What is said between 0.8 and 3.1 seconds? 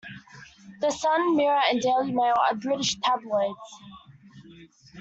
Sun, Mirror and Daily Mail are British